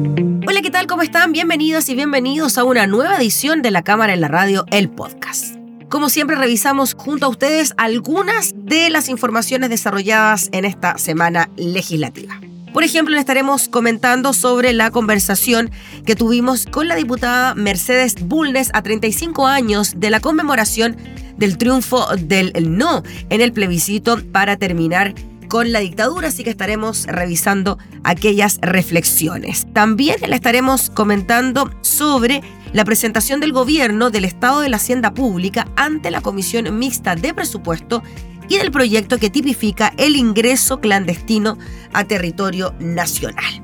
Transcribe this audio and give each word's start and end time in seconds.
Hola, 0.00 0.62
¿qué 0.62 0.70
tal? 0.70 0.86
¿Cómo 0.86 1.02
están? 1.02 1.32
Bienvenidos 1.32 1.90
y 1.90 1.94
bienvenidos 1.94 2.56
a 2.56 2.64
una 2.64 2.86
nueva 2.86 3.16
edición 3.18 3.60
de 3.60 3.70
La 3.70 3.82
Cámara 3.82 4.14
en 4.14 4.22
la 4.22 4.28
Radio, 4.28 4.64
el 4.70 4.88
podcast. 4.88 5.56
Como 5.90 6.08
siempre, 6.08 6.36
revisamos 6.36 6.94
junto 6.94 7.26
a 7.26 7.28
ustedes 7.28 7.74
algunas 7.76 8.54
de 8.56 8.88
las 8.88 9.10
informaciones 9.10 9.68
desarrolladas 9.68 10.48
en 10.52 10.64
esta 10.64 10.96
semana 10.96 11.50
legislativa. 11.56 12.40
Por 12.72 12.82
ejemplo, 12.82 13.14
le 13.14 13.20
estaremos 13.20 13.68
comentando 13.68 14.32
sobre 14.32 14.72
la 14.72 14.90
conversación 14.90 15.70
que 16.06 16.16
tuvimos 16.16 16.64
con 16.64 16.88
la 16.88 16.94
diputada 16.94 17.54
Mercedes 17.54 18.14
Bulnes 18.20 18.70
a 18.72 18.82
35 18.82 19.46
años 19.46 19.94
de 19.96 20.08
la 20.08 20.20
conmemoración 20.20 20.96
del 21.36 21.58
triunfo 21.58 22.06
del 22.16 22.52
no 22.78 23.02
en 23.28 23.40
el 23.42 23.52
plebiscito 23.52 24.18
para 24.32 24.56
terminar 24.56 25.14
con 25.50 25.72
la 25.72 25.80
dictadura, 25.80 26.28
así 26.28 26.44
que 26.44 26.50
estaremos 26.50 27.06
revisando 27.06 27.76
aquellas 28.04 28.58
reflexiones. 28.62 29.66
También 29.74 30.16
le 30.26 30.36
estaremos 30.36 30.90
comentando 30.90 31.70
sobre 31.80 32.40
la 32.72 32.84
presentación 32.84 33.40
del 33.40 33.52
gobierno 33.52 34.10
del 34.10 34.24
estado 34.24 34.60
de 34.60 34.68
la 34.68 34.76
hacienda 34.76 35.12
pública 35.12 35.66
ante 35.74 36.12
la 36.12 36.20
Comisión 36.20 36.78
Mixta 36.78 37.16
de 37.16 37.34
Presupuesto 37.34 38.04
y 38.48 38.58
del 38.58 38.70
proyecto 38.70 39.18
que 39.18 39.28
tipifica 39.28 39.92
el 39.96 40.14
ingreso 40.14 40.80
clandestino 40.80 41.58
a 41.92 42.04
territorio 42.04 42.72
nacional. 42.78 43.60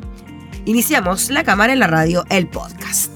Iniciamos 0.65 1.31
la 1.31 1.45
cámara 1.45 1.73
en 1.73 1.79
la 1.79 1.87
radio, 1.87 2.25
el 2.31 2.49
podcast. 2.49 3.16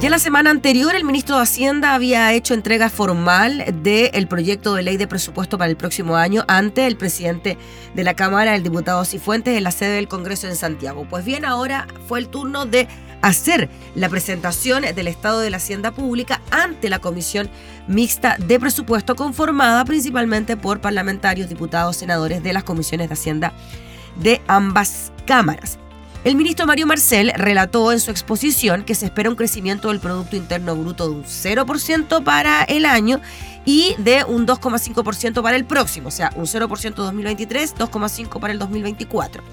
Ya 0.00 0.10
la 0.10 0.20
semana 0.20 0.50
anterior, 0.50 0.94
el 0.94 1.02
ministro 1.02 1.34
de 1.34 1.42
Hacienda 1.42 1.92
había 1.92 2.32
hecho 2.32 2.54
entrega 2.54 2.88
formal 2.88 3.64
del 3.82 4.28
proyecto 4.28 4.74
de 4.74 4.84
ley 4.84 4.96
de 4.96 5.08
presupuesto 5.08 5.58
para 5.58 5.68
el 5.68 5.76
próximo 5.76 6.14
año 6.14 6.44
ante 6.46 6.86
el 6.86 6.96
presidente 6.96 7.58
de 7.96 8.04
la 8.04 8.14
Cámara, 8.14 8.54
el 8.54 8.62
diputado 8.62 9.04
Cifuentes, 9.04 9.56
en 9.56 9.64
la 9.64 9.72
sede 9.72 9.96
del 9.96 10.06
Congreso 10.06 10.46
en 10.46 10.54
Santiago. 10.54 11.04
Pues 11.10 11.24
bien, 11.24 11.44
ahora 11.44 11.88
fue 12.06 12.20
el 12.20 12.28
turno 12.28 12.64
de 12.64 12.86
hacer 13.22 13.68
la 13.96 14.08
presentación 14.08 14.84
del 14.84 15.08
estado 15.08 15.40
de 15.40 15.50
la 15.50 15.56
Hacienda 15.56 15.90
Pública 15.90 16.42
ante 16.52 16.90
la 16.90 17.00
Comisión 17.00 17.50
Mixta 17.88 18.36
de 18.38 18.60
Presupuesto, 18.60 19.16
conformada 19.16 19.84
principalmente 19.84 20.56
por 20.56 20.80
parlamentarios, 20.80 21.48
diputados, 21.48 21.96
senadores 21.96 22.44
de 22.44 22.52
las 22.52 22.62
comisiones 22.62 23.08
de 23.08 23.14
Hacienda 23.14 23.52
de 24.22 24.40
ambas 24.46 25.10
cámaras. 25.26 25.80
El 26.24 26.34
ministro 26.34 26.66
Mario 26.66 26.86
Marcel 26.86 27.32
relató 27.36 27.92
en 27.92 28.00
su 28.00 28.10
exposición 28.10 28.82
que 28.82 28.96
se 28.96 29.06
espera 29.06 29.30
un 29.30 29.36
crecimiento 29.36 29.88
del 29.88 30.00
Producto 30.00 30.34
Interno 30.34 30.74
Bruto 30.74 31.08
de 31.08 31.14
un 31.14 31.24
0% 31.24 32.24
para 32.24 32.64
el 32.64 32.86
año 32.86 33.20
y 33.64 33.94
de 33.98 34.24
un 34.24 34.44
2,5% 34.44 35.42
para 35.42 35.56
el 35.56 35.64
próximo, 35.64 36.08
o 36.08 36.10
sea, 36.10 36.32
un 36.34 36.46
0% 36.46 36.94
2023, 36.94 37.76
2,5% 37.76 38.40
para 38.40 38.52
el 38.52 38.58
2024. 38.58 39.44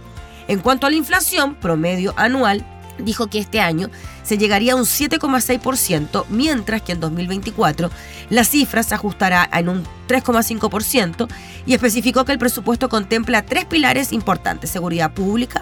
En 0.47 0.59
cuanto 0.59 0.87
a 0.87 0.89
la 0.89 0.95
inflación 0.95 1.53
promedio 1.53 2.15
anual, 2.17 2.65
dijo 2.97 3.27
que 3.27 3.39
este 3.39 3.59
año 3.59 3.89
se 4.23 4.39
llegaría 4.39 4.73
a 4.73 4.75
un 4.75 4.85
7,6%, 4.85 6.25
mientras 6.29 6.81
que 6.81 6.93
en 6.93 6.99
2024 6.99 7.91
la 8.31 8.43
cifra 8.43 8.81
se 8.81 8.95
ajustará 8.95 9.47
en 9.53 9.69
un 9.69 9.83
3,5% 10.07 11.27
y 11.67 11.73
especificó 11.75 12.25
que 12.25 12.31
el 12.31 12.39
presupuesto 12.39 12.89
contempla 12.89 13.43
tres 13.43 13.65
pilares 13.65 14.11
importantes, 14.11 14.71
seguridad 14.71 15.13
pública, 15.13 15.61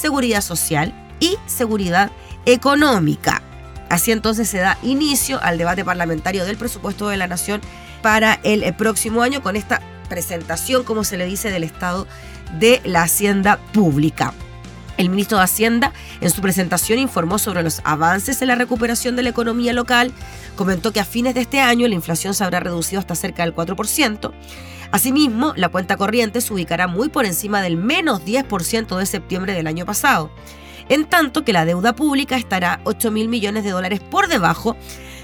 seguridad 0.00 0.40
social 0.40 0.92
y 1.20 1.36
seguridad 1.46 2.10
económica. 2.46 3.42
Así 3.88 4.12
entonces 4.12 4.48
se 4.48 4.58
da 4.58 4.78
inicio 4.82 5.42
al 5.42 5.58
debate 5.58 5.84
parlamentario 5.84 6.44
del 6.44 6.56
presupuesto 6.56 7.08
de 7.08 7.16
la 7.16 7.26
Nación 7.26 7.60
para 8.02 8.40
el 8.44 8.72
próximo 8.74 9.22
año 9.22 9.42
con 9.42 9.56
esta 9.56 9.80
presentación, 10.08 10.84
como 10.84 11.04
se 11.04 11.16
le 11.16 11.26
dice, 11.26 11.50
del 11.50 11.64
estado 11.64 12.06
de 12.58 12.80
la 12.84 13.02
hacienda 13.02 13.58
pública. 13.72 14.32
El 15.00 15.08
ministro 15.08 15.38
de 15.38 15.44
Hacienda 15.44 15.94
en 16.20 16.28
su 16.28 16.42
presentación 16.42 16.98
informó 16.98 17.38
sobre 17.38 17.62
los 17.62 17.80
avances 17.84 18.42
en 18.42 18.48
la 18.48 18.54
recuperación 18.54 19.16
de 19.16 19.22
la 19.22 19.30
economía 19.30 19.72
local, 19.72 20.12
comentó 20.56 20.92
que 20.92 21.00
a 21.00 21.06
fines 21.06 21.34
de 21.34 21.40
este 21.40 21.58
año 21.58 21.88
la 21.88 21.94
inflación 21.94 22.34
se 22.34 22.44
habrá 22.44 22.60
reducido 22.60 23.00
hasta 23.00 23.14
cerca 23.14 23.42
del 23.42 23.54
4%. 23.54 24.30
Asimismo, 24.90 25.54
la 25.56 25.70
cuenta 25.70 25.96
corriente 25.96 26.42
se 26.42 26.52
ubicará 26.52 26.86
muy 26.86 27.08
por 27.08 27.24
encima 27.24 27.62
del 27.62 27.78
menos 27.78 28.26
10% 28.26 28.98
de 28.98 29.06
septiembre 29.06 29.54
del 29.54 29.68
año 29.68 29.86
pasado, 29.86 30.30
en 30.90 31.06
tanto 31.06 31.46
que 31.46 31.54
la 31.54 31.64
deuda 31.64 31.96
pública 31.96 32.36
estará 32.36 32.82
8 32.84 33.10
mil 33.10 33.30
millones 33.30 33.64
de 33.64 33.70
dólares 33.70 34.00
por 34.00 34.28
debajo 34.28 34.76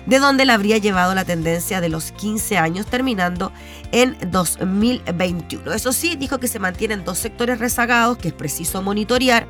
de 0.06 0.18
donde 0.18 0.44
la 0.44 0.54
habría 0.54 0.78
llevado 0.78 1.14
la 1.14 1.24
tendencia 1.24 1.80
de 1.80 1.88
los 1.88 2.12
15 2.12 2.58
años, 2.58 2.86
terminando 2.86 3.52
en 3.92 4.16
2021. 4.30 5.72
Eso 5.72 5.92
sí, 5.92 6.16
dijo 6.16 6.38
que 6.38 6.48
se 6.48 6.58
mantienen 6.58 7.04
dos 7.04 7.18
sectores 7.18 7.58
rezagados 7.58 8.18
que 8.18 8.28
es 8.28 8.34
preciso 8.34 8.82
monitorear, 8.82 9.46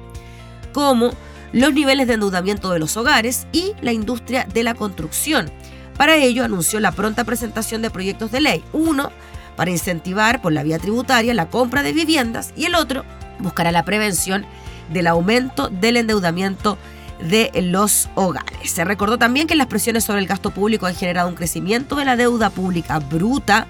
como 0.72 1.12
los 1.52 1.72
niveles 1.72 2.06
de 2.06 2.14
endeudamiento 2.14 2.70
de 2.70 2.78
los 2.78 2.96
hogares 2.96 3.46
y 3.52 3.72
la 3.80 3.92
industria 3.92 4.46
de 4.52 4.62
la 4.62 4.74
construcción. 4.74 5.50
Para 5.96 6.16
ello 6.16 6.44
anunció 6.44 6.80
la 6.80 6.92
pronta 6.92 7.24
presentación 7.24 7.82
de 7.82 7.90
proyectos 7.90 8.30
de 8.30 8.40
ley. 8.40 8.64
Uno, 8.72 9.10
para 9.56 9.70
incentivar 9.70 10.42
por 10.42 10.52
la 10.52 10.62
vía 10.62 10.78
tributaria 10.78 11.32
la 11.32 11.48
compra 11.48 11.82
de 11.82 11.92
viviendas 11.92 12.52
y 12.56 12.66
el 12.66 12.74
otro 12.74 13.04
buscará 13.38 13.72
la 13.72 13.84
prevención 13.84 14.44
del 14.92 15.06
aumento 15.06 15.68
del 15.68 15.96
endeudamiento 15.96 16.78
de 17.20 17.50
los 17.62 18.08
hogares. 18.14 18.70
Se 18.70 18.84
recordó 18.84 19.18
también 19.18 19.46
que 19.46 19.54
las 19.54 19.66
presiones 19.66 20.04
sobre 20.04 20.20
el 20.20 20.26
gasto 20.26 20.50
público 20.50 20.86
han 20.86 20.94
generado 20.94 21.28
un 21.28 21.34
crecimiento 21.34 21.96
de 21.96 22.04
la 22.04 22.16
deuda 22.16 22.50
pública 22.50 22.98
bruta 22.98 23.66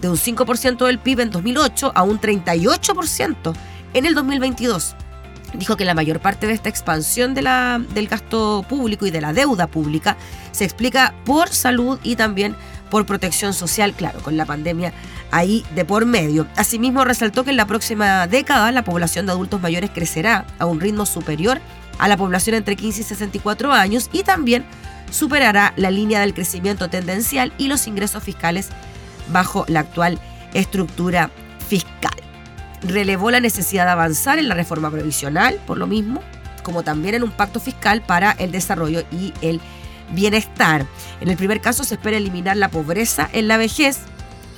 de 0.00 0.08
un 0.08 0.16
5% 0.16 0.86
del 0.86 0.98
PIB 0.98 1.20
en 1.20 1.30
2008 1.30 1.92
a 1.94 2.02
un 2.02 2.20
38% 2.20 3.54
en 3.94 4.06
el 4.06 4.14
2022. 4.14 4.96
Dijo 5.54 5.76
que 5.76 5.86
la 5.86 5.94
mayor 5.94 6.20
parte 6.20 6.46
de 6.46 6.52
esta 6.52 6.68
expansión 6.68 7.34
del 7.34 8.08
gasto 8.08 8.64
público 8.68 9.06
y 9.06 9.10
de 9.10 9.22
la 9.22 9.32
deuda 9.32 9.66
pública 9.66 10.16
se 10.52 10.64
explica 10.64 11.14
por 11.24 11.48
salud 11.48 11.98
y 12.02 12.16
también 12.16 12.54
por 12.90 13.06
protección 13.06 13.54
social, 13.54 13.94
claro, 13.94 14.20
con 14.20 14.36
la 14.36 14.44
pandemia 14.44 14.92
ahí 15.30 15.64
de 15.74 15.84
por 15.84 16.04
medio. 16.04 16.46
Asimismo, 16.56 17.04
resaltó 17.04 17.44
que 17.44 17.50
en 17.50 17.56
la 17.56 17.66
próxima 17.66 18.26
década 18.26 18.72
la 18.72 18.84
población 18.84 19.26
de 19.26 19.32
adultos 19.32 19.60
mayores 19.60 19.90
crecerá 19.90 20.46
a 20.58 20.66
un 20.66 20.80
ritmo 20.80 21.06
superior 21.06 21.60
a 21.98 22.08
la 22.08 22.16
población 22.16 22.56
entre 22.56 22.76
15 22.76 23.00
y 23.00 23.04
64 23.04 23.72
años 23.72 24.08
y 24.12 24.22
también 24.22 24.64
superará 25.10 25.72
la 25.76 25.90
línea 25.90 26.20
del 26.20 26.34
crecimiento 26.34 26.88
tendencial 26.88 27.52
y 27.58 27.68
los 27.68 27.86
ingresos 27.86 28.22
fiscales 28.22 28.68
bajo 29.32 29.64
la 29.68 29.80
actual 29.80 30.18
estructura 30.54 31.30
fiscal. 31.68 32.12
Relevó 32.82 33.30
la 33.30 33.40
necesidad 33.40 33.84
de 33.86 33.90
avanzar 33.92 34.38
en 34.38 34.48
la 34.48 34.54
reforma 34.54 34.90
previsional, 34.90 35.58
por 35.66 35.78
lo 35.78 35.86
mismo, 35.86 36.22
como 36.62 36.82
también 36.82 37.14
en 37.14 37.22
un 37.22 37.30
pacto 37.30 37.60
fiscal 37.60 38.02
para 38.02 38.32
el 38.32 38.52
desarrollo 38.52 39.02
y 39.10 39.32
el 39.40 39.60
bienestar. 40.12 40.86
En 41.20 41.28
el 41.28 41.36
primer 41.36 41.60
caso 41.60 41.84
se 41.84 41.94
espera 41.94 42.16
eliminar 42.16 42.56
la 42.56 42.70
pobreza 42.70 43.28
en 43.32 43.48
la 43.48 43.56
vejez, 43.56 44.00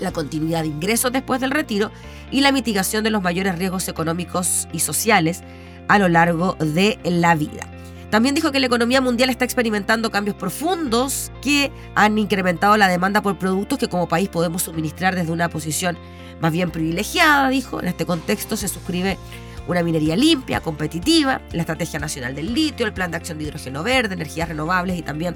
la 0.01 0.13
continuidad 0.13 0.63
de 0.63 0.69
ingresos 0.69 1.13
después 1.13 1.41
del 1.41 1.51
retiro 1.51 1.91
y 2.31 2.41
la 2.41 2.53
mitigación 2.53 3.05
de 3.05 3.11
los 3.11 3.23
mayores 3.23 3.59
riesgos 3.59 3.89
económicos 3.89 4.69
y 4.73 4.81
sociales 4.81 5.43
a 5.91 5.99
lo 5.99 6.09
largo 6.09 6.55
de 6.61 6.99
la 7.03 7.35
vida. 7.35 7.67
También 8.11 8.35
dijo 8.35 8.53
que 8.53 8.61
la 8.61 8.67
economía 8.67 9.01
mundial 9.01 9.29
está 9.29 9.45
experimentando 9.45 10.11
cambios 10.11 10.37
profundos 10.37 11.33
que 11.43 11.73
han 11.97 12.17
incrementado 12.17 12.77
la 12.77 12.87
demanda 12.87 13.23
por 13.23 13.39
productos 13.39 13.79
que 13.79 13.89
como 13.89 14.09
país 14.09 14.29
podemos 14.29 14.63
suministrar 14.63 15.17
desde 15.17 15.33
una 15.33 15.49
posición 15.49 15.99
más 16.41 16.53
bien 16.53 16.71
privilegiada, 16.71 17.49
dijo. 17.49 17.81
En 17.81 17.89
este 17.89 18.07
contexto 18.07 18.57
se 18.57 18.69
suscribe 18.69 19.19
una 19.67 19.83
minería 19.83 20.17
limpia, 20.17 20.61
competitiva, 20.61 21.41
la 21.53 21.61
Estrategia 21.63 21.99
Nacional 21.99 22.37
del 22.37 22.55
Litio, 22.55 22.87
el 22.87 22.93
Plan 22.93 23.11
de 23.11 23.17
Acción 23.17 23.39
de 23.39 23.45
Hidrógeno 23.45 23.83
Verde, 23.83 24.15
energías 24.15 24.49
renovables 24.49 24.97
y 24.97 25.03
también 25.03 25.35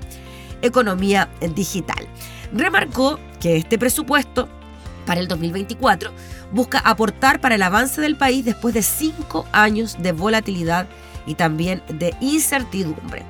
economía 0.63 1.29
digital. 1.55 2.07
Remarcó 2.53 3.19
que 3.41 3.57
este 3.57 3.77
presupuesto 3.77 4.49
para 5.05 5.21
el 5.21 5.29
2024 5.29 6.11
busca 6.53 6.79
aportar 6.79 7.41
para 7.41 7.55
el 7.55 7.63
avance 7.63 8.01
del 8.01 8.17
país 8.17 8.45
después 8.45 8.75
de 8.75 8.83
cinco 8.83 9.47
años 9.53 9.97
de 10.01 10.13
volatilidad 10.13 10.87
y 11.27 11.35
también 11.35 11.83
de 11.89 12.15
incertidumbre. 12.21 13.23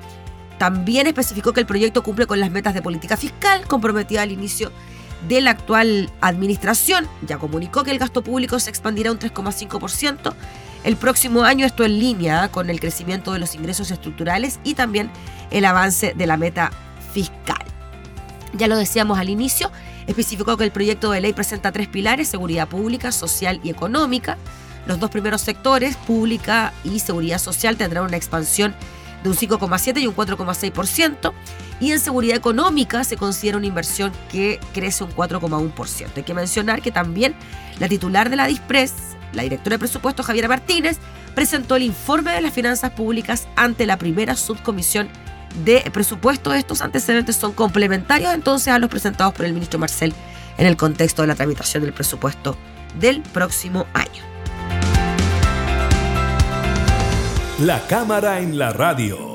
También 0.59 1.07
especificó 1.07 1.53
que 1.53 1.61
el 1.61 1.67
proyecto 1.67 2.03
cumple 2.03 2.27
con 2.27 2.41
las 2.41 2.51
metas 2.51 2.75
de 2.75 2.83
política 2.83 3.17
fiscal 3.17 3.67
comprometidas 3.67 4.23
al 4.23 4.33
inicio 4.33 4.71
de 5.29 5.41
la 5.41 5.51
actual 5.51 6.11
administración. 6.21 7.09
Ya 7.27 7.39
comunicó 7.39 7.83
que 7.83 7.91
el 7.91 7.99
gasto 7.99 8.23
público 8.23 8.59
se 8.61 8.71
expandirá 8.71 9.11
un 9.11 9.19
3,5% 9.19 10.35
el 10.85 10.97
próximo 10.97 11.45
año, 11.45 11.65
esto 11.65 11.85
en 11.85 11.99
línea 11.99 12.49
con 12.49 12.69
el 12.69 12.79
crecimiento 12.79 13.33
de 13.33 13.39
los 13.39 13.55
ingresos 13.55 13.91
estructurales 13.91 14.61
y 14.65 14.75
también 14.75 15.11
el 15.51 15.65
avance 15.65 16.13
de 16.15 16.27
la 16.27 16.37
meta 16.37 16.71
fiscal. 17.13 17.64
Ya 18.57 18.69
lo 18.69 18.77
decíamos 18.77 19.19
al 19.19 19.31
inicio, 19.31 19.71
especificó 20.07 20.57
que 20.57 20.65
el 20.65 20.71
proyecto 20.71 21.11
de 21.11 21.21
ley 21.21 21.33
presenta 21.33 21.73
tres 21.73 21.89
pilares, 21.89 22.29
seguridad 22.29 22.69
pública, 22.69 23.11
social 23.11 23.61
y 23.65 23.71
económica. 23.71 24.39
Los 24.87 25.01
dos 25.01 25.11
primeros 25.11 25.41
sectores, 25.41 25.97
pública 25.97 26.73
y 26.85 27.01
seguridad 27.01 27.39
social, 27.39 27.77
tendrán 27.77 28.05
una 28.05 28.17
expansión 28.17 28.75
de 29.25 29.31
un 29.31 29.37
5,7 29.37 30.01
y 30.01 30.07
un 30.07 30.15
4,6%. 30.15 31.33
Y 31.81 31.91
en 31.91 31.99
seguridad 31.99 32.37
económica 32.37 33.03
se 33.03 33.17
considera 33.17 33.57
una 33.57 33.67
inversión 33.67 34.13
que 34.31 34.61
crece 34.73 35.03
un 35.03 35.11
4,1%. 35.11 36.11
Hay 36.15 36.23
que 36.23 36.35
mencionar 36.35 36.81
que 36.81 36.93
también 36.93 37.35
la 37.81 37.89
titular 37.89 38.31
de 38.31 38.37
la 38.37 38.47
DISPRES, 38.47 38.93
la 39.33 39.43
directora 39.43 39.75
de 39.75 39.81
presupuesto 39.81 40.23
Javiera 40.23 40.47
Martínez, 40.47 40.99
presentó 41.35 41.75
el 41.75 41.83
informe 41.83 42.33
de 42.33 42.41
las 42.41 42.53
finanzas 42.53 42.93
públicas 42.93 43.49
ante 43.57 43.87
la 43.87 43.99
primera 43.99 44.37
subcomisión 44.37 45.09
de 45.65 45.89
presupuesto. 45.93 46.53
Estos 46.53 46.83
antecedentes 46.83 47.37
son 47.37 47.53
complementarios 47.53 48.35
entonces 48.35 48.69
a 48.69 48.79
los 48.79 48.91
presentados 48.91 49.35
por 49.35 49.47
el 49.47 49.53
ministro 49.53 49.79
Marcel 49.79 50.15
en 50.59 50.67
el 50.67 50.77
contexto 50.77 51.23
de 51.23 51.29
la 51.29 51.35
tramitación 51.35 51.83
del 51.83 51.93
presupuesto 51.93 52.57
del 52.99 53.23
próximo 53.23 53.87
año. 53.95 54.23
La 57.61 57.87
cámara 57.87 58.41
en 58.41 58.59
la 58.59 58.73
radio. 58.73 59.35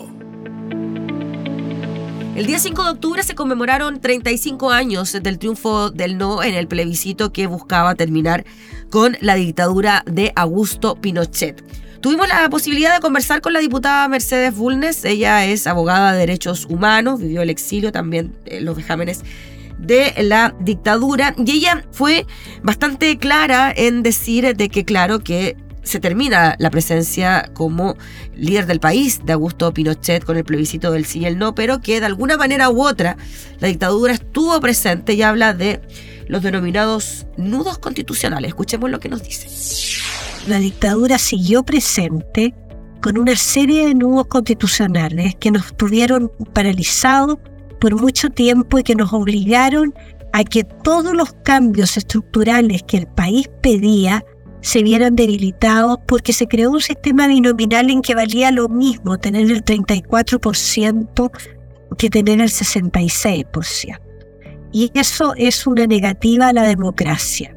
El 2.35 2.45
día 2.45 2.59
5 2.59 2.83
de 2.83 2.89
octubre 2.91 3.23
se 3.23 3.35
conmemoraron 3.35 3.99
35 3.99 4.71
años 4.71 5.11
del 5.11 5.39
triunfo 5.39 5.89
del 5.89 6.17
no 6.17 6.41
en 6.41 6.55
el 6.55 6.67
plebiscito 6.67 7.33
que 7.33 7.47
buscaba 7.47 7.95
terminar 7.95 8.45
con 8.89 9.17
la 9.19 9.35
dictadura 9.35 10.03
de 10.05 10.31
Augusto 10.35 10.95
Pinochet. 10.95 11.63
Tuvimos 12.01 12.29
la 12.29 12.49
posibilidad 12.49 12.93
de 12.93 13.01
conversar 13.01 13.41
con 13.41 13.51
la 13.51 13.59
diputada 13.59 14.07
Mercedes 14.07 14.55
Bulnes. 14.55 15.03
Ella 15.03 15.45
es 15.45 15.67
abogada 15.67 16.13
de 16.13 16.19
derechos 16.19 16.65
humanos, 16.65 17.19
vivió 17.19 17.41
el 17.41 17.49
exilio 17.49 17.91
también, 17.91 18.37
en 18.45 18.63
los 18.63 18.77
vejámenes 18.77 19.21
de 19.77 20.13
la 20.19 20.55
dictadura 20.61 21.35
y 21.37 21.51
ella 21.51 21.85
fue 21.91 22.25
bastante 22.63 23.17
clara 23.17 23.73
en 23.75 24.03
decir 24.03 24.55
de 24.55 24.69
que 24.69 24.85
claro 24.85 25.19
que 25.19 25.57
se 25.83 25.99
termina 25.99 26.55
la 26.59 26.69
presencia 26.69 27.49
como 27.53 27.97
líder 28.35 28.65
del 28.65 28.79
país 28.79 29.21
de 29.25 29.33
Augusto 29.33 29.73
Pinochet 29.73 30.23
con 30.23 30.37
el 30.37 30.43
plebiscito 30.43 30.91
del 30.91 31.05
sí 31.05 31.19
y 31.19 31.25
el 31.25 31.37
no, 31.37 31.55
pero 31.55 31.81
que 31.81 31.99
de 31.99 32.05
alguna 32.05 32.37
manera 32.37 32.69
u 32.69 32.85
otra 32.85 33.17
la 33.59 33.67
dictadura 33.67 34.13
estuvo 34.13 34.59
presente 34.59 35.13
y 35.13 35.21
habla 35.21 35.53
de 35.53 35.81
los 36.27 36.43
denominados 36.43 37.25
nudos 37.37 37.79
constitucionales. 37.79 38.49
Escuchemos 38.49 38.89
lo 38.89 38.99
que 38.99 39.09
nos 39.09 39.23
dice 39.23 39.47
la 40.47 40.59
dictadura 40.59 41.17
siguió 41.17 41.63
presente 41.63 42.53
con 43.01 43.17
una 43.17 43.35
serie 43.35 43.87
de 43.87 43.95
nudos 43.95 44.27
constitucionales 44.27 45.35
que 45.35 45.51
nos 45.51 45.75
tuvieron 45.75 46.31
paralizados 46.53 47.37
por 47.79 47.95
mucho 47.95 48.29
tiempo 48.29 48.79
y 48.79 48.83
que 48.83 48.95
nos 48.95 49.13
obligaron 49.13 49.93
a 50.33 50.43
que 50.43 50.63
todos 50.63 51.13
los 51.13 51.33
cambios 51.43 51.97
estructurales 51.97 52.83
que 52.83 52.97
el 52.97 53.07
país 53.07 53.49
pedía 53.61 54.25
se 54.61 54.83
vieran 54.83 55.15
debilitados 55.15 55.99
porque 56.05 56.33
se 56.33 56.47
creó 56.47 56.71
un 56.71 56.81
sistema 56.81 57.27
binominal 57.27 57.89
en 57.89 58.01
que 58.01 58.15
valía 58.15 58.51
lo 58.51 58.67
mismo 58.67 59.17
tener 59.17 59.49
el 59.49 59.63
34% 59.63 61.31
que 61.97 62.09
tener 62.09 62.41
el 62.41 62.49
66%. 62.49 63.99
Y 64.71 64.91
eso 64.93 65.33
es 65.35 65.65
una 65.65 65.87
negativa 65.87 66.49
a 66.49 66.53
la 66.53 66.63
democracia. 66.63 67.55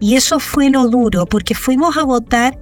Y 0.00 0.16
eso 0.16 0.40
fue 0.40 0.70
lo 0.70 0.88
duro, 0.88 1.26
porque 1.26 1.54
fuimos 1.54 1.96
a 1.96 2.04
votar 2.04 2.58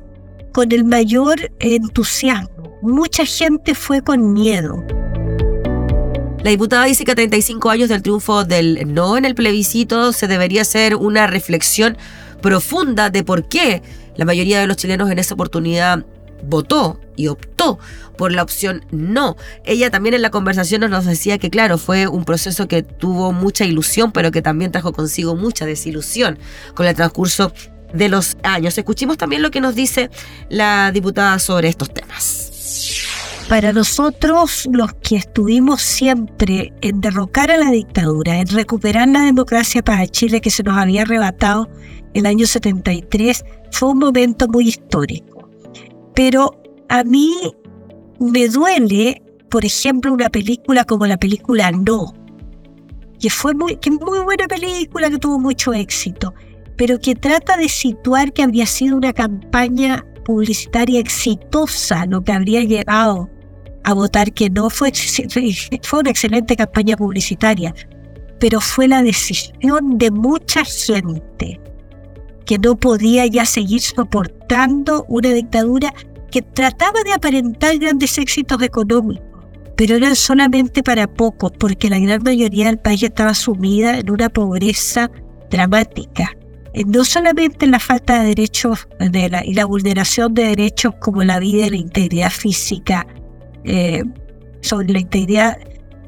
con 0.53 0.73
el 0.73 0.85
mayor 0.85 1.53
entusiasmo. 1.61 2.79
Mucha 2.83 3.25
gente 3.25 3.75
fue 3.75 4.03
con 4.03 4.33
miedo. 4.33 4.85
La 6.43 6.51
diputada 6.51 6.85
dice 6.85 7.05
que 7.05 7.13
a 7.13 7.17
35 7.17 7.71
años 7.71 7.89
del 7.89 8.03
triunfo 8.03 8.45
del 8.45 8.93
no 8.93 9.17
en 9.17 9.25
el 9.25 9.35
plebiscito 9.35 10.13
se 10.13 10.29
debería 10.29 10.63
hacer 10.63 10.95
una 10.95 11.27
reflexión 11.27 11.97
profunda 12.41 13.11
de 13.11 13.25
por 13.25 13.49
qué 13.49 13.83
la 14.17 14.25
mayoría 14.25 14.61
de 14.61 14.67
los 14.67 14.77
chilenos 14.77 15.11
en 15.11 15.19
esa 15.19 15.35
oportunidad 15.35 16.05
votó 16.43 17.01
y 17.17 17.29
optó 17.29 17.79
por 18.17 18.33
la 18.33 18.43
opción 18.43 18.85
no. 18.91 19.37
Ella 19.65 19.91
también 19.91 20.15
en 20.15 20.23
la 20.23 20.31
conversación 20.31 20.81
nos 20.89 21.05
decía 21.05 21.39
que 21.39 21.51
claro, 21.51 21.79
fue 21.79 22.07
un 22.07 22.25
proceso 22.25 22.69
que 22.69 22.83
tuvo 22.83 23.33
mucha 23.33 23.65
ilusión, 23.65 24.13
pero 24.13 24.31
que 24.31 24.43
también 24.43 24.73
trajo 24.73 24.93
consigo 24.93 25.37
mucha 25.37 25.67
desilusión 25.67 26.39
con 26.75 26.87
el 26.87 26.95
transcurso 26.95 27.53
de 27.93 28.09
los 28.09 28.37
años. 28.43 28.77
Escuchemos 28.77 29.17
también 29.17 29.43
lo 29.43 29.51
que 29.51 29.61
nos 29.61 29.75
dice 29.75 30.11
la 30.49 30.91
diputada 30.93 31.39
sobre 31.39 31.69
estos 31.69 31.93
temas. 31.93 32.45
Para 33.49 33.73
nosotros, 33.73 34.69
los 34.71 34.93
que 34.95 35.17
estuvimos 35.17 35.81
siempre 35.81 36.75
en 36.83 37.01
derrocar 37.01 37.51
a 37.51 37.57
la 37.57 37.71
dictadura, 37.71 38.41
en 38.41 38.49
recuperar 38.49 39.09
la 39.09 39.23
democracia 39.23 39.83
para 39.83 40.07
Chile 40.07 40.43
que 40.43 40.51
se 40.51 40.63
nos 40.63 40.77
había 40.77 41.03
arrebatado 41.03 41.71
el 42.13 42.27
año 42.27 42.47
73, 42.47 43.45
fue 43.71 43.89
un 43.89 43.99
momento 43.99 44.49
muy 44.49 44.69
histórico 44.69 45.38
pero 46.19 46.61
a 46.89 47.05
mí 47.05 47.33
me 48.19 48.49
duele, 48.49 49.23
por 49.49 49.65
ejemplo, 49.65 50.13
una 50.13 50.29
película 50.29 50.83
como 50.83 51.07
la 51.07 51.17
película 51.17 51.71
No, 51.71 52.13
que 53.21 53.31
fue 53.31 53.55
muy, 53.55 53.77
que 53.77 53.93
muy 53.93 54.19
buena 54.25 54.49
película, 54.49 55.11
que 55.11 55.19
tuvo 55.19 55.39
mucho 55.39 55.73
éxito, 55.73 56.35
pero 56.77 56.99
que 56.99 57.15
trata 57.15 57.57
de 57.57 57.69
situar 57.69 58.33
que 58.33 58.43
habría 58.43 58.67
sido 58.67 58.97
una 58.97 59.13
campaña 59.13 60.05
publicitaria 60.25 60.99
exitosa, 60.99 62.05
lo 62.07 62.25
que 62.25 62.33
habría 62.33 62.65
llevado 62.65 63.31
a 63.85 63.95
votar 63.95 64.33
que 64.33 64.51
no 64.51 64.71
fue, 64.71 64.91
fue 65.85 66.01
una 66.01 66.11
excelente 66.11 66.57
campaña 66.57 66.97
publicitaria, 66.97 67.73
pero 68.41 68.61
fue 68.61 68.89
la 68.89 69.05
decisión 69.05 69.99
de 69.99 70.11
mucha 70.11 70.65
gente 70.65 71.61
que 72.49 72.59
no 72.59 72.77
podía 72.77 73.27
ya 73.27 73.45
seguir 73.45 73.83
soportando 73.83 75.05
una 75.07 75.35
dictadura 75.35 75.93
que 76.31 76.41
trataba 76.41 77.03
de 77.05 77.13
aparentar 77.13 77.77
grandes 77.77 78.17
éxitos 78.17 78.63
económicos, 78.63 79.45
pero 79.77 79.97
eran 79.97 80.17
solamente 80.17 80.83
para 80.83 81.07
pocos, 81.07 81.53
porque 81.59 81.91
la 81.91 81.99
gran 81.99 82.23
mayoría 82.23 82.69
del 82.69 82.79
país 82.79 83.03
estaba 83.03 83.35
sumida 83.35 83.99
en 83.99 84.11
una 84.11 84.31
pobreza 84.31 85.11
dramática. 85.51 86.35
Eh, 86.73 86.85
no 86.87 87.05
solamente 87.05 87.67
en 87.67 87.73
la 87.73 87.81
falta 87.81 88.23
de 88.23 88.29
derechos 88.29 88.89
y 89.45 89.53
la 89.53 89.65
vulneración 89.67 90.33
de 90.33 90.45
derechos 90.45 90.95
como 91.03 91.23
la 91.25 91.41
vida 91.41 91.67
y 91.67 91.71
la 91.71 91.77
integridad 91.77 92.31
física, 92.31 93.07
eh, 93.65 94.05
sobre 94.63 94.89
la 94.89 95.01
integridad 95.01 95.59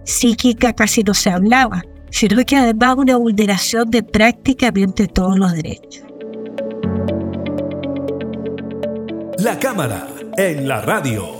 psíquica 0.05 0.73
casi 0.73 1.03
no 1.03 1.13
se 1.13 1.29
hablaba, 1.29 1.83
sino 2.11 2.43
que 2.47 2.57
además 2.57 2.97
una 2.97 3.19
vulneración 3.19 3.91
de 3.91 4.03
prácticamente 4.03 5.07
todos 5.07 5.39
los 5.39 5.53
derechos. 5.53 6.10
La 9.43 9.59
cámara 9.59 10.07
en 10.37 10.69
la 10.69 10.83
radio. 10.83 11.35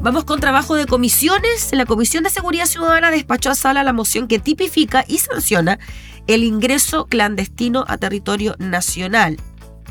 Vamos 0.00 0.22
con 0.22 0.38
trabajo 0.38 0.76
de 0.76 0.86
comisiones. 0.86 1.70
La 1.72 1.86
Comisión 1.86 2.22
de 2.22 2.30
Seguridad 2.30 2.66
Ciudadana 2.66 3.10
despachó 3.10 3.50
a 3.50 3.56
sala 3.56 3.82
la 3.82 3.92
moción 3.92 4.28
que 4.28 4.38
tipifica 4.38 5.04
y 5.08 5.18
sanciona 5.18 5.80
el 6.28 6.44
ingreso 6.44 7.06
clandestino 7.06 7.84
a 7.88 7.96
territorio 7.98 8.54
nacional. 8.60 9.38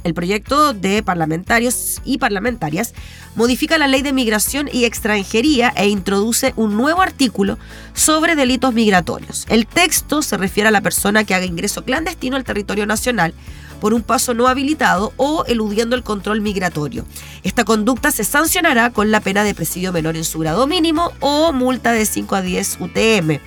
El 0.05 0.13
proyecto 0.13 0.72
de 0.72 1.03
parlamentarios 1.03 2.01
y 2.05 2.19
parlamentarias 2.19 2.93
modifica 3.36 3.77
la 3.77 3.88
ley 3.88 4.03
de 4.03 4.13
migración 4.13 4.69
y 4.72 4.86
extranjería 4.86 5.74
e 5.75 5.89
introduce 5.89 6.53
un 6.55 6.77
nuevo 6.77 7.01
artículo 7.01 7.57
sobre 7.93 8.38
delitos 8.38 8.74
migratorios. 8.74 9.46
El 9.50 9.67
texto 9.67 10.22
se 10.22 10.38
refiere 10.38 10.69
a 10.69 10.72
la 10.72 10.79
persona 10.79 11.25
que 11.25 11.36
haga 11.36 11.43
ingreso 11.43 11.84
clandestino 11.84 12.38
al 12.38 12.46
territorio 12.46 12.86
nacional 12.86 13.34
por 13.77 13.93
un 13.93 14.01
paso 14.01 14.34
no 14.34 14.48
habilitado 14.48 15.13
o 15.17 15.46
eludiendo 15.46 15.96
el 15.96 16.03
control 16.03 16.41
migratorio. 16.41 17.05
Esta 17.43 17.63
conducta 17.63 18.12
se 18.12 18.24
sancionará 18.24 18.91
con 18.91 19.12
la 19.12 19.22
pena 19.22 19.43
de 19.43 19.55
presidio 19.55 19.93
menor 19.93 20.17
en 20.17 20.24
su 20.24 20.39
grado 20.39 20.67
mínimo 20.67 21.12
o 21.19 21.53
multa 21.53 21.91
de 21.91 22.05
5 22.05 22.36
a 22.36 22.41
10 22.41 22.77
UTM. 22.79 23.39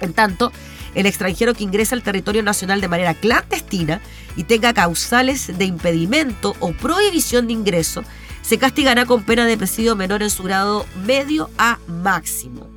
En 0.00 0.12
tanto, 0.14 0.52
el 0.94 1.06
extranjero 1.06 1.54
que 1.54 1.64
ingresa 1.64 1.94
al 1.94 2.02
territorio 2.02 2.42
nacional 2.42 2.80
de 2.80 2.88
manera 2.88 3.14
clandestina 3.14 4.00
y 4.36 4.44
tenga 4.44 4.72
causales 4.72 5.56
de 5.56 5.64
impedimento 5.64 6.56
o 6.60 6.72
prohibición 6.72 7.46
de 7.46 7.52
ingreso, 7.52 8.02
se 8.42 8.58
castigará 8.58 9.06
con 9.06 9.22
pena 9.24 9.46
de 9.46 9.56
presidio 9.56 9.96
menor 9.96 10.22
en 10.22 10.30
su 10.30 10.42
grado 10.42 10.86
medio 11.06 11.50
a 11.58 11.78
máximo. 11.86 12.68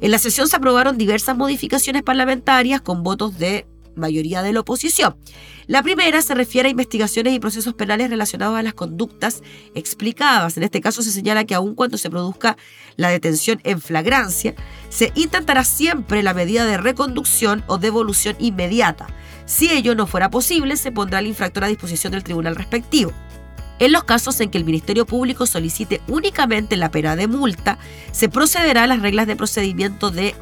En 0.00 0.10
la 0.10 0.18
sesión 0.18 0.48
se 0.48 0.56
aprobaron 0.56 0.96
diversas 0.96 1.36
modificaciones 1.36 2.02
parlamentarias 2.02 2.80
con 2.80 3.02
votos 3.02 3.36
de 3.38 3.66
mayoría 3.98 4.42
de 4.42 4.52
la 4.52 4.60
oposición. 4.60 5.16
La 5.66 5.82
primera 5.82 6.22
se 6.22 6.34
refiere 6.34 6.68
a 6.68 6.70
investigaciones 6.70 7.34
y 7.34 7.40
procesos 7.40 7.74
penales 7.74 8.08
relacionados 8.08 8.58
a 8.58 8.62
las 8.62 8.74
conductas 8.74 9.42
explicadas. 9.74 10.56
En 10.56 10.62
este 10.62 10.80
caso 10.80 11.02
se 11.02 11.12
señala 11.12 11.44
que 11.44 11.54
aun 11.54 11.74
cuando 11.74 11.98
se 11.98 12.08
produzca 12.08 12.56
la 12.96 13.10
detención 13.10 13.60
en 13.64 13.80
flagrancia, 13.80 14.54
se 14.88 15.12
intentará 15.14 15.64
siempre 15.64 16.22
la 16.22 16.34
medida 16.34 16.64
de 16.64 16.78
reconducción 16.78 17.64
o 17.66 17.78
devolución 17.78 18.36
inmediata. 18.38 19.08
Si 19.44 19.70
ello 19.70 19.94
no 19.94 20.06
fuera 20.06 20.30
posible, 20.30 20.76
se 20.76 20.92
pondrá 20.92 21.18
el 21.18 21.26
infractor 21.26 21.64
a 21.64 21.68
disposición 21.68 22.12
del 22.12 22.24
tribunal 22.24 22.56
respectivo. 22.56 23.12
En 23.78 23.92
los 23.92 24.04
casos 24.04 24.40
en 24.40 24.50
que 24.50 24.58
el 24.58 24.64
Ministerio 24.64 25.06
Público 25.06 25.46
solicite 25.46 26.00
únicamente 26.08 26.76
la 26.76 26.90
pena 26.90 27.14
de 27.14 27.28
multa, 27.28 27.78
se 28.10 28.28
procederá 28.28 28.84
a 28.84 28.86
las 28.88 29.00
reglas 29.00 29.28
de 29.28 29.36
procedimiento 29.36 30.10
de 30.10 30.34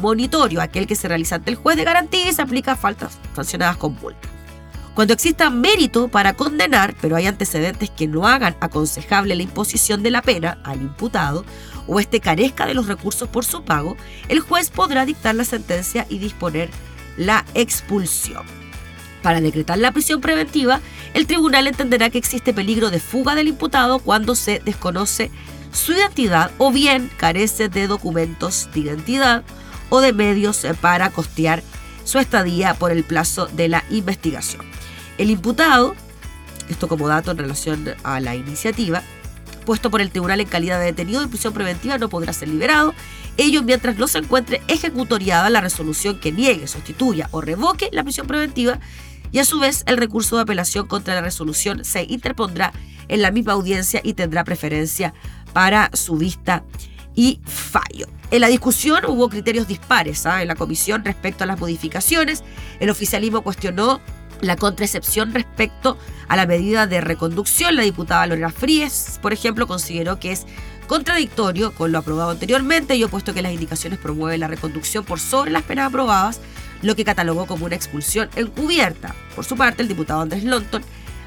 monitorio, 0.00 0.60
aquel 0.60 0.86
que 0.86 0.94
se 0.94 1.08
realiza 1.08 1.36
ante 1.36 1.50
el 1.50 1.56
juez 1.56 1.76
de 1.76 1.84
garantía 1.84 2.28
y 2.28 2.32
se 2.32 2.42
aplica 2.42 2.72
a 2.72 2.76
faltas 2.76 3.18
sancionadas 3.34 3.78
con 3.78 3.96
multa. 4.00 4.28
Cuando 4.94 5.12
exista 5.12 5.50
mérito 5.50 6.06
para 6.06 6.34
condenar, 6.34 6.94
pero 7.00 7.16
hay 7.16 7.26
antecedentes 7.26 7.90
que 7.90 8.06
no 8.06 8.28
hagan 8.28 8.56
aconsejable 8.60 9.34
la 9.34 9.42
imposición 9.42 10.04
de 10.04 10.12
la 10.12 10.22
pena 10.22 10.58
al 10.62 10.80
imputado 10.80 11.44
o 11.88 11.98
este 11.98 12.20
carezca 12.20 12.64
de 12.64 12.74
los 12.74 12.86
recursos 12.86 13.28
por 13.28 13.44
su 13.44 13.64
pago, 13.64 13.96
el 14.28 14.38
juez 14.38 14.70
podrá 14.70 15.04
dictar 15.04 15.34
la 15.34 15.44
sentencia 15.44 16.06
y 16.08 16.18
disponer 16.18 16.70
la 17.16 17.44
expulsión. 17.54 18.63
Para 19.24 19.40
decretar 19.40 19.78
la 19.78 19.90
prisión 19.90 20.20
preventiva, 20.20 20.82
el 21.14 21.26
tribunal 21.26 21.66
entenderá 21.66 22.10
que 22.10 22.18
existe 22.18 22.52
peligro 22.52 22.90
de 22.90 23.00
fuga 23.00 23.34
del 23.34 23.48
imputado 23.48 23.98
cuando 23.98 24.34
se 24.34 24.60
desconoce 24.62 25.30
su 25.72 25.94
identidad 25.94 26.50
o 26.58 26.70
bien 26.70 27.10
carece 27.16 27.70
de 27.70 27.86
documentos 27.86 28.68
de 28.74 28.80
identidad 28.80 29.42
o 29.88 30.02
de 30.02 30.12
medios 30.12 30.66
para 30.82 31.08
costear 31.08 31.62
su 32.04 32.18
estadía 32.18 32.74
por 32.74 32.92
el 32.92 33.02
plazo 33.02 33.46
de 33.46 33.68
la 33.68 33.82
investigación. 33.88 34.60
El 35.16 35.30
imputado, 35.30 35.94
esto 36.68 36.86
como 36.86 37.08
dato 37.08 37.30
en 37.30 37.38
relación 37.38 37.94
a 38.02 38.20
la 38.20 38.34
iniciativa, 38.34 39.02
puesto 39.64 39.90
por 39.90 40.02
el 40.02 40.10
tribunal 40.10 40.40
en 40.40 40.48
calidad 40.48 40.78
de 40.78 40.84
detenido 40.84 41.22
en 41.22 41.30
prisión 41.30 41.54
preventiva 41.54 41.96
no 41.96 42.10
podrá 42.10 42.34
ser 42.34 42.48
liberado, 42.48 42.92
ello 43.38 43.62
mientras 43.62 43.96
no 43.96 44.06
se 44.06 44.18
encuentre 44.18 44.60
ejecutoriada 44.68 45.48
la 45.48 45.62
resolución 45.62 46.20
que 46.20 46.30
niegue, 46.30 46.66
sustituya 46.66 47.28
o 47.30 47.40
revoque 47.40 47.88
la 47.90 48.04
prisión 48.04 48.26
preventiva 48.26 48.80
y 49.34 49.40
a 49.40 49.44
su 49.44 49.58
vez 49.58 49.82
el 49.86 49.96
recurso 49.96 50.36
de 50.36 50.42
apelación 50.42 50.86
contra 50.86 51.16
la 51.16 51.20
resolución 51.20 51.84
se 51.84 52.04
interpondrá 52.04 52.72
en 53.08 53.20
la 53.20 53.32
misma 53.32 53.54
audiencia 53.54 54.00
y 54.04 54.14
tendrá 54.14 54.44
preferencia 54.44 55.12
para 55.52 55.90
su 55.92 56.16
vista 56.16 56.62
y 57.16 57.40
fallo. 57.44 58.06
En 58.30 58.42
la 58.42 58.46
discusión 58.46 59.04
hubo 59.08 59.28
criterios 59.28 59.66
dispares 59.66 60.24
¿ah? 60.24 60.40
en 60.40 60.46
la 60.46 60.54
comisión 60.54 61.04
respecto 61.04 61.42
a 61.42 61.48
las 61.48 61.58
modificaciones. 61.58 62.44
El 62.78 62.90
oficialismo 62.90 63.42
cuestionó 63.42 64.00
la 64.40 64.54
contraexcepción 64.54 65.34
respecto 65.34 65.98
a 66.28 66.36
la 66.36 66.46
medida 66.46 66.86
de 66.86 67.00
reconducción. 67.00 67.74
La 67.74 67.82
diputada 67.82 68.28
Lorena 68.28 68.50
Fríes, 68.50 69.18
por 69.20 69.32
ejemplo, 69.32 69.66
consideró 69.66 70.20
que 70.20 70.30
es 70.30 70.46
contradictorio 70.86 71.74
con 71.74 71.90
lo 71.90 71.98
aprobado 71.98 72.30
anteriormente 72.30 72.94
y 72.94 73.02
opuesto 73.02 73.34
que 73.34 73.42
las 73.42 73.52
indicaciones 73.52 73.98
promueven 73.98 74.38
la 74.38 74.46
reconducción 74.46 75.04
por 75.04 75.18
sobre 75.18 75.50
las 75.50 75.64
penas 75.64 75.88
aprobadas 75.88 76.40
lo 76.84 76.96
que 76.96 77.04
catalogó 77.04 77.46
como 77.46 77.66
una 77.66 77.76
expulsión 77.76 78.28
encubierta. 78.36 79.14
Por 79.34 79.44
su 79.44 79.56
parte, 79.56 79.82
el 79.82 79.88
diputado 79.88 80.20
Andrés 80.20 80.44
Lonton, 80.44 80.82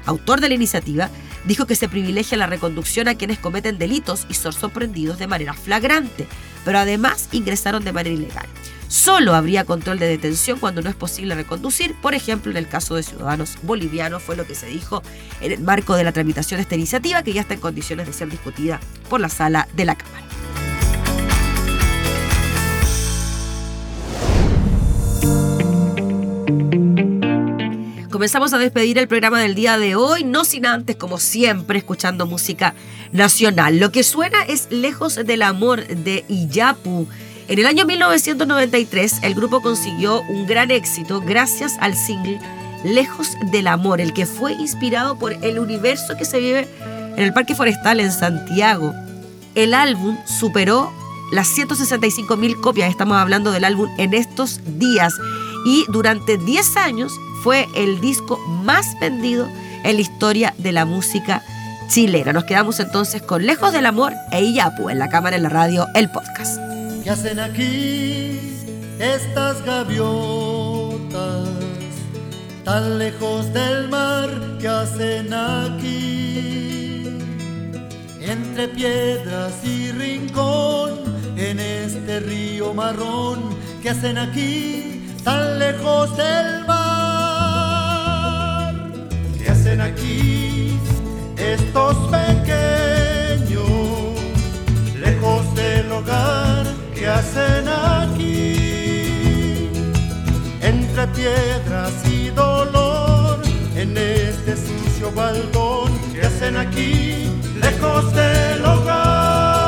autor 0.06 0.40
de 0.40 0.48
la 0.48 0.54
iniciativa, 0.54 1.10
dijo 1.44 1.66
que 1.66 1.76
se 1.76 1.88
privilegia 1.88 2.38
la 2.38 2.46
reconducción 2.46 3.08
a 3.08 3.14
quienes 3.14 3.38
cometen 3.38 3.78
delitos 3.78 4.26
y 4.28 4.34
son 4.34 4.52
sorprendidos 4.52 5.18
de 5.18 5.26
manera 5.26 5.54
flagrante, 5.54 6.26
pero 6.64 6.78
además 6.78 7.28
ingresaron 7.32 7.84
de 7.84 7.92
manera 7.92 8.14
ilegal. 8.14 8.46
Solo 8.88 9.34
habría 9.34 9.64
control 9.64 9.98
de 9.98 10.06
detención 10.06 10.58
cuando 10.58 10.80
no 10.80 10.88
es 10.88 10.96
posible 10.96 11.34
reconducir, 11.34 11.94
por 12.00 12.14
ejemplo, 12.14 12.50
en 12.50 12.56
el 12.56 12.68
caso 12.68 12.94
de 12.94 13.02
ciudadanos 13.02 13.58
bolivianos, 13.62 14.22
fue 14.22 14.34
lo 14.34 14.46
que 14.46 14.54
se 14.54 14.66
dijo 14.66 15.02
en 15.42 15.52
el 15.52 15.60
marco 15.60 15.94
de 15.94 16.04
la 16.04 16.12
tramitación 16.12 16.56
de 16.56 16.62
esta 16.62 16.74
iniciativa, 16.74 17.22
que 17.22 17.34
ya 17.34 17.42
está 17.42 17.54
en 17.54 17.60
condiciones 17.60 18.06
de 18.06 18.14
ser 18.14 18.30
discutida 18.30 18.80
por 19.10 19.20
la 19.20 19.28
sala 19.28 19.68
de 19.74 19.84
la 19.84 19.94
Cámara. 19.94 20.27
Comenzamos 28.18 28.52
a 28.52 28.58
despedir 28.58 28.98
el 28.98 29.06
programa 29.06 29.38
del 29.38 29.54
día 29.54 29.78
de 29.78 29.94
hoy, 29.94 30.24
no 30.24 30.44
sin 30.44 30.66
antes, 30.66 30.96
como 30.96 31.20
siempre, 31.20 31.78
escuchando 31.78 32.26
música 32.26 32.74
nacional. 33.12 33.78
Lo 33.78 33.92
que 33.92 34.02
suena 34.02 34.42
es 34.42 34.66
Lejos 34.72 35.14
del 35.24 35.40
Amor 35.40 35.86
de 35.86 36.24
Iyapu. 36.26 37.06
En 37.46 37.60
el 37.60 37.66
año 37.66 37.86
1993, 37.86 39.20
el 39.22 39.36
grupo 39.36 39.62
consiguió 39.62 40.20
un 40.22 40.48
gran 40.48 40.72
éxito 40.72 41.20
gracias 41.20 41.76
al 41.78 41.94
single 41.94 42.40
Lejos 42.82 43.36
del 43.52 43.68
Amor, 43.68 44.00
el 44.00 44.12
que 44.12 44.26
fue 44.26 44.52
inspirado 44.54 45.16
por 45.16 45.34
el 45.34 45.60
universo 45.60 46.16
que 46.18 46.24
se 46.24 46.40
vive 46.40 46.66
en 47.16 47.22
el 47.22 47.32
Parque 47.32 47.54
Forestal 47.54 48.00
en 48.00 48.10
Santiago. 48.10 48.94
El 49.54 49.74
álbum 49.74 50.18
superó 50.26 50.92
las 51.30 51.46
165 51.46 52.36
mil 52.36 52.56
copias, 52.56 52.90
estamos 52.90 53.16
hablando 53.16 53.52
del 53.52 53.62
álbum 53.62 53.88
en 53.96 54.12
estos 54.12 54.60
días, 54.76 55.14
y 55.64 55.84
durante 55.88 56.36
10 56.36 56.76
años 56.78 57.12
fue 57.42 57.68
el 57.74 58.00
disco 58.00 58.38
más 58.64 58.98
vendido 59.00 59.48
en 59.84 59.96
la 59.96 60.00
historia 60.00 60.54
de 60.58 60.72
la 60.72 60.84
música 60.84 61.42
chilena. 61.88 62.32
Nos 62.32 62.44
quedamos 62.44 62.80
entonces 62.80 63.22
con 63.22 63.46
Lejos 63.46 63.72
del 63.72 63.86
Amor 63.86 64.12
e 64.32 64.42
Iyapu 64.42 64.88
en 64.90 64.98
la 64.98 65.08
cámara, 65.08 65.36
en 65.36 65.42
la 65.42 65.48
radio, 65.48 65.86
el 65.94 66.10
podcast. 66.10 66.58
¿Qué 67.02 67.10
hacen 67.10 67.40
aquí 67.40 68.38
estas 68.98 69.64
gaviotas? 69.64 71.48
Tan 72.64 72.98
lejos 72.98 73.50
del 73.54 73.88
mar, 73.88 74.28
¿qué 74.60 74.68
hacen 74.68 75.32
aquí? 75.32 77.18
Entre 78.20 78.68
piedras 78.68 79.54
y 79.64 79.90
rincón, 79.92 80.98
en 81.36 81.58
este 81.60 82.20
río 82.20 82.74
marrón, 82.74 83.56
¿qué 83.82 83.90
hacen 83.90 84.18
aquí? 84.18 85.02
Tan 85.24 85.58
lejos 85.58 86.14
del 86.16 86.66
mar 86.66 86.67
estos 91.36 91.96
pequeños, 92.08 93.68
lejos 95.00 95.54
del 95.54 95.92
hogar? 95.92 96.66
que 96.94 97.06
hacen 97.06 97.68
aquí? 97.68 99.70
Entre 100.60 101.06
piedras 101.08 101.92
y 102.10 102.30
dolor, 102.30 103.40
en 103.76 103.96
este 103.96 104.56
sucio 104.56 105.12
baldón, 105.12 105.92
que 106.12 106.26
hacen 106.26 106.56
aquí? 106.56 107.30
Lejos 107.60 108.12
del 108.12 108.64
hogar, 108.64 109.67